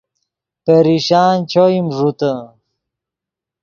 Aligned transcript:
پریشان 0.65 1.37
چوئیم 1.51 1.87
ݱوتے 1.97 2.33